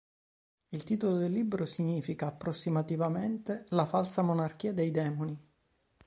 Il 0.69 0.81
titolo 0.83 1.17
del 1.17 1.31
libro 1.31 1.63
significa 1.67 2.25
approssimativamente 2.25 3.65
"la 3.69 3.85
falsa 3.85 4.23
monarchia 4.23 4.73
dei 4.73 4.89
demoni". 4.89 5.39